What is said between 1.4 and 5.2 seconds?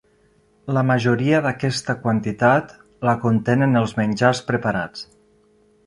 d'aquesta quantitat la contenen els menjars preparats.